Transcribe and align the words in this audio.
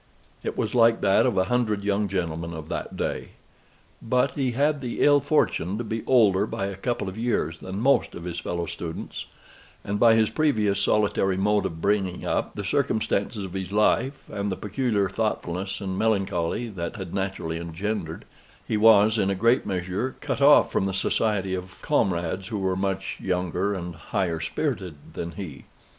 It 0.43 0.57
was 0.57 0.73
like 0.73 1.01
that 1.01 1.27
of 1.27 1.37
a 1.37 1.43
hundred 1.43 1.83
young 1.83 2.07
gentlemen 2.07 2.55
of 2.55 2.69
that 2.69 2.97
day. 2.97 3.33
But 4.01 4.31
he 4.31 4.53
had 4.53 4.79
the 4.79 4.99
ill 5.01 5.19
fortune 5.19 5.77
to 5.77 5.83
be 5.83 6.01
older 6.07 6.47
by 6.47 6.65
a 6.65 6.75
couple 6.75 7.07
of 7.07 7.19
years 7.19 7.59
than 7.59 7.79
most 7.79 8.15
of 8.15 8.23
his 8.23 8.39
fellow 8.39 8.65
students; 8.65 9.27
and 9.83 9.99
by 9.99 10.15
his 10.15 10.31
previous 10.31 10.81
solitary 10.81 11.37
mode 11.37 11.67
of 11.67 11.81
bringing 11.83 12.25
up, 12.25 12.55
the 12.55 12.63
circumstances 12.63 13.45
of 13.45 13.53
his 13.53 13.71
life, 13.71 14.27
and 14.27 14.51
the 14.51 14.55
peculiar 14.55 15.07
thoughtfulness 15.07 15.79
and 15.79 15.99
melancholy 15.99 16.67
that 16.67 16.95
had 16.95 17.13
naturally 17.13 17.59
engendered, 17.59 18.25
he 18.67 18.77
was, 18.77 19.19
in 19.19 19.29
a 19.29 19.35
great 19.35 19.67
measure, 19.67 20.15
cut 20.19 20.41
off 20.41 20.71
from 20.71 20.87
the 20.87 20.95
society 20.95 21.53
of 21.53 21.79
comrades 21.83 22.47
who 22.47 22.57
were 22.57 22.75
much 22.75 23.19
younger 23.19 23.75
and 23.75 23.93
higher 23.93 24.39
spirited 24.39 24.95
than 25.13 25.33
he. 25.33 25.65